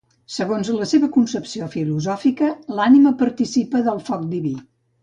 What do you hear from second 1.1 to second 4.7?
concepció filosòfica, l'ànima participa del foc diví